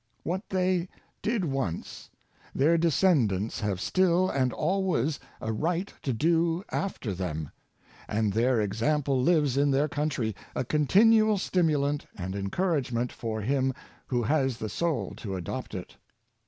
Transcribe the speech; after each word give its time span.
What 0.23 0.49
they 0.49 0.89
did 1.21 1.45
once, 1.45 2.09
their 2.55 2.75
descendants 2.75 3.59
have 3.59 3.79
still 3.79 4.31
and 4.31 4.51
always 4.51 5.19
a 5.39 5.53
right 5.53 5.93
to 6.01 6.11
do 6.11 6.63
after 6.71 7.13
them; 7.13 7.51
and 8.07 8.33
their 8.33 8.59
example 8.59 9.21
lives 9.21 9.57
in 9.57 9.69
their 9.69 9.87
country, 9.87 10.35
a 10.55 10.63
continual 10.63 11.37
stimulant 11.37 12.07
and 12.17 12.35
encouragement 12.35 13.11
for 13.11 13.41
him 13.41 13.75
who 14.07 14.23
has 14.23 14.57
the 14.57 14.69
soul 14.69 15.13
to 15.17 15.35
adopt 15.35 15.75
it." 15.75 15.97